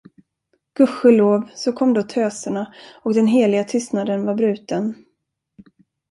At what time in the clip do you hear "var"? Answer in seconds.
4.25-4.35